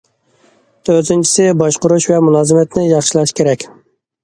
تۆتىنچىسى، 0.89 1.45
باشقۇرۇش 1.59 2.09
ۋە 2.15 2.19
مۇلازىمەتنى 2.29 2.89
ياخشىلاش 2.89 3.37
كېرەك. 3.43 3.71